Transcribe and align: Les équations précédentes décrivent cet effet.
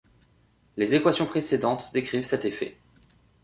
Les 0.77 0.95
équations 0.95 1.27
précédentes 1.27 1.93
décrivent 1.93 2.23
cet 2.23 2.43
effet. 2.45 2.75